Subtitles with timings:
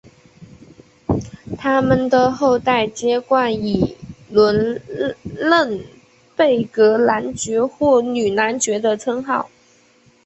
[1.59, 3.95] 他们的后代皆冠以
[4.31, 4.81] 伦
[5.39, 5.79] 嫩
[6.35, 9.51] 贝格男爵或女男爵的称号。